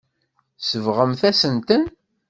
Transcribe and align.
Tsebɣemt-asen-ten. 0.59 1.83